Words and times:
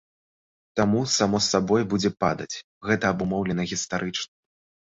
Таму 0.79 1.03
само 1.17 1.41
сабой 1.49 1.85
будзе 1.91 2.11
падаць, 2.25 2.51
гэта 2.89 3.05
абумоўлена 3.15 3.71
гістарычна. 3.75 4.33